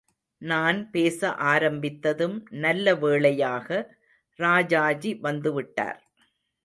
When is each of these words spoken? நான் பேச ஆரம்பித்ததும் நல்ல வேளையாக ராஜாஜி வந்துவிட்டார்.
நான் 0.41 0.79
பேச 0.91 1.19
ஆரம்பித்ததும் 1.51 2.35
நல்ல 2.59 2.95
வேளையாக 2.95 3.67
ராஜாஜி 4.39 5.13
வந்துவிட்டார். 5.23 6.01